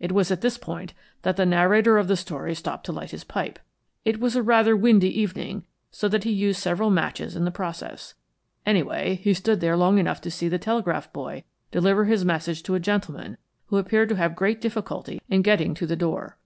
[0.00, 3.24] It was at this point that the narrator of the story stopped to light his
[3.24, 3.58] pipe.
[4.06, 8.14] It was rather a windy evening, so that he used several matches in the process.
[8.64, 12.74] Anyway, he stood there long enough to see the telegraph boy deliver his message to
[12.74, 13.36] a gentleman
[13.66, 16.34] who appeared to have great difficulty in getting to the door.